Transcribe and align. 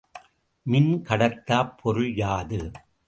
மின் 0.65 1.01
கடத்தாப் 1.01 1.77
பொருள் 1.77 2.13
யாது? 2.15 2.71